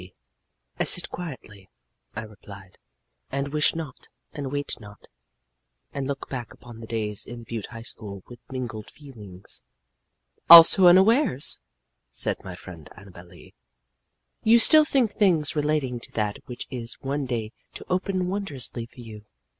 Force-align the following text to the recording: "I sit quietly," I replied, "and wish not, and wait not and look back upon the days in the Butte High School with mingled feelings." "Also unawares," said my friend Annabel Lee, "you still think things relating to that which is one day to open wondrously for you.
"I 0.79 0.83
sit 0.83 1.11
quietly," 1.11 1.69
I 2.15 2.23
replied, 2.23 2.79
"and 3.29 3.49
wish 3.53 3.75
not, 3.75 4.07
and 4.33 4.51
wait 4.51 4.71
not 4.79 5.07
and 5.93 6.07
look 6.07 6.27
back 6.27 6.51
upon 6.55 6.79
the 6.79 6.87
days 6.87 7.23
in 7.27 7.41
the 7.41 7.45
Butte 7.45 7.67
High 7.67 7.83
School 7.83 8.23
with 8.27 8.39
mingled 8.49 8.89
feelings." 8.89 9.61
"Also 10.49 10.87
unawares," 10.87 11.59
said 12.09 12.43
my 12.43 12.55
friend 12.55 12.89
Annabel 12.97 13.27
Lee, 13.27 13.53
"you 14.41 14.57
still 14.57 14.85
think 14.85 15.11
things 15.11 15.55
relating 15.55 15.99
to 15.99 16.11
that 16.13 16.39
which 16.47 16.65
is 16.71 16.97
one 17.01 17.27
day 17.27 17.51
to 17.75 17.85
open 17.87 18.27
wondrously 18.27 18.87
for 18.87 19.01
you. 19.01 19.27